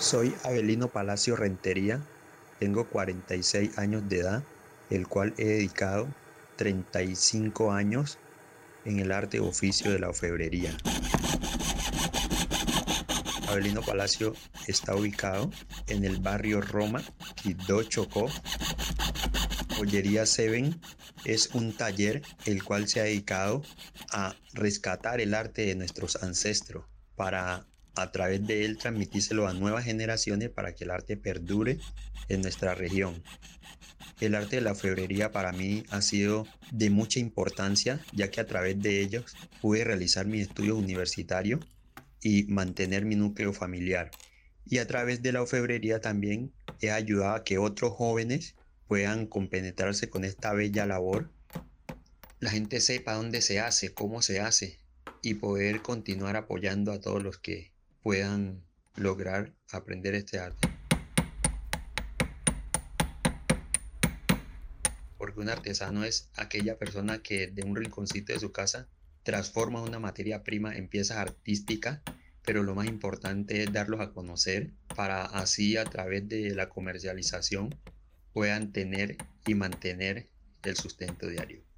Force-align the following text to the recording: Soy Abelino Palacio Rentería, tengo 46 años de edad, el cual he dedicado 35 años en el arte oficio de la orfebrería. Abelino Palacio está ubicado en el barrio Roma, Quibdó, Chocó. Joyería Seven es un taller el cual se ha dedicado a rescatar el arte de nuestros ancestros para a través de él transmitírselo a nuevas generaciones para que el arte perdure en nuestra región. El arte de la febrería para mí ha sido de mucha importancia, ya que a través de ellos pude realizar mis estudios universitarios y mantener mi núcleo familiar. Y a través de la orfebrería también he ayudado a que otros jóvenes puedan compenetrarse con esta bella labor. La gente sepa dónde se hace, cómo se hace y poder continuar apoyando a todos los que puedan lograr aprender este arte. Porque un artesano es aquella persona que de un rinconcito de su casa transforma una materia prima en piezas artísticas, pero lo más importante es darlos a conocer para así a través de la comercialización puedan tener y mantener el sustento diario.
Soy 0.00 0.34
Abelino 0.44 0.88
Palacio 0.88 1.36
Rentería, 1.36 2.00
tengo 2.58 2.88
46 2.88 3.76
años 3.76 4.08
de 4.08 4.20
edad, 4.20 4.42
el 4.88 5.06
cual 5.06 5.34
he 5.36 5.44
dedicado 5.44 6.08
35 6.56 7.70
años 7.70 8.18
en 8.86 8.98
el 8.98 9.12
arte 9.12 9.40
oficio 9.40 9.92
de 9.92 9.98
la 9.98 10.08
orfebrería. 10.08 10.74
Abelino 13.46 13.82
Palacio 13.82 14.34
está 14.66 14.96
ubicado 14.96 15.50
en 15.86 16.06
el 16.06 16.18
barrio 16.18 16.62
Roma, 16.62 17.02
Quibdó, 17.34 17.82
Chocó. 17.82 18.30
Joyería 19.76 20.24
Seven 20.24 20.80
es 21.26 21.50
un 21.52 21.76
taller 21.76 22.22
el 22.46 22.64
cual 22.64 22.88
se 22.88 23.00
ha 23.00 23.04
dedicado 23.04 23.62
a 24.12 24.34
rescatar 24.54 25.20
el 25.20 25.34
arte 25.34 25.66
de 25.66 25.74
nuestros 25.74 26.22
ancestros 26.22 26.86
para 27.16 27.66
a 28.00 28.12
través 28.12 28.46
de 28.46 28.64
él 28.64 28.78
transmitírselo 28.78 29.46
a 29.46 29.52
nuevas 29.52 29.84
generaciones 29.84 30.48
para 30.50 30.74
que 30.74 30.84
el 30.84 30.90
arte 30.90 31.16
perdure 31.16 31.78
en 32.28 32.42
nuestra 32.42 32.74
región. 32.74 33.22
El 34.20 34.34
arte 34.34 34.56
de 34.56 34.62
la 34.62 34.74
febrería 34.74 35.32
para 35.32 35.52
mí 35.52 35.84
ha 35.90 36.02
sido 36.02 36.46
de 36.72 36.90
mucha 36.90 37.20
importancia, 37.20 38.00
ya 38.12 38.30
que 38.30 38.40
a 38.40 38.46
través 38.46 38.80
de 38.80 39.00
ellos 39.00 39.34
pude 39.60 39.84
realizar 39.84 40.26
mis 40.26 40.42
estudios 40.42 40.76
universitarios 40.76 41.60
y 42.22 42.44
mantener 42.44 43.04
mi 43.04 43.16
núcleo 43.16 43.52
familiar. 43.52 44.10
Y 44.66 44.78
a 44.78 44.86
través 44.86 45.22
de 45.22 45.32
la 45.32 45.42
orfebrería 45.42 46.00
también 46.00 46.52
he 46.80 46.90
ayudado 46.90 47.34
a 47.34 47.44
que 47.44 47.58
otros 47.58 47.92
jóvenes 47.92 48.56
puedan 48.86 49.26
compenetrarse 49.26 50.10
con 50.10 50.24
esta 50.24 50.52
bella 50.52 50.84
labor. 50.84 51.30
La 52.40 52.50
gente 52.50 52.80
sepa 52.80 53.14
dónde 53.14 53.40
se 53.40 53.60
hace, 53.60 53.94
cómo 53.94 54.20
se 54.22 54.40
hace 54.40 54.78
y 55.22 55.34
poder 55.34 55.82
continuar 55.82 56.36
apoyando 56.36 56.92
a 56.92 57.00
todos 57.00 57.22
los 57.22 57.38
que 57.38 57.72
puedan 58.02 58.62
lograr 58.96 59.54
aprender 59.70 60.14
este 60.14 60.38
arte. 60.38 60.68
Porque 65.16 65.40
un 65.40 65.48
artesano 65.48 66.04
es 66.04 66.30
aquella 66.36 66.78
persona 66.78 67.22
que 67.22 67.46
de 67.48 67.62
un 67.62 67.76
rinconcito 67.76 68.32
de 68.32 68.40
su 68.40 68.52
casa 68.52 68.88
transforma 69.22 69.82
una 69.82 69.98
materia 69.98 70.42
prima 70.42 70.76
en 70.76 70.88
piezas 70.88 71.18
artísticas, 71.18 72.00
pero 72.44 72.62
lo 72.62 72.74
más 72.74 72.86
importante 72.86 73.62
es 73.62 73.72
darlos 73.72 74.00
a 74.00 74.12
conocer 74.12 74.72
para 74.96 75.24
así 75.24 75.76
a 75.76 75.84
través 75.84 76.28
de 76.28 76.54
la 76.54 76.68
comercialización 76.68 77.74
puedan 78.32 78.72
tener 78.72 79.16
y 79.46 79.54
mantener 79.54 80.28
el 80.62 80.76
sustento 80.76 81.26
diario. 81.26 81.69